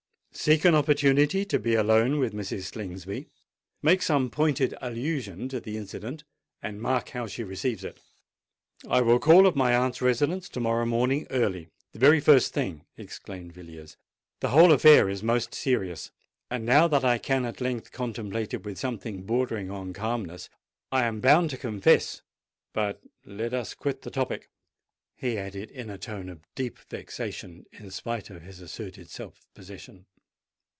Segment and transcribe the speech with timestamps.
[0.33, 2.61] "Seek an opportunity to be alone with Mrs.
[2.71, 7.99] Slingsby—make some pointed allusion to the incident—and mark how she receives it."
[8.87, 13.51] "I will call at my aunt's residence to morrow morning early—the very first thing," exclaimed
[13.51, 13.97] Villiers.
[14.39, 16.11] "The whole affair is most serious;
[16.49, 20.49] and, now that I can at length contemplate it with something bordering on calmness,
[20.93, 24.49] I am bound to confess——But let us quit the topic,"
[25.13, 30.05] he added, in a tone of deep vexation, in spite of his asserted self possession.